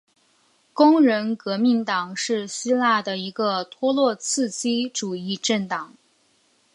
[0.73, 5.93] 工人革命党是希腊的一个托洛茨基主义政党。